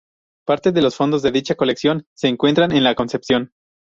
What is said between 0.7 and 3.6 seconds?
de los fondos de dicha colección se encuentran en la Concepción.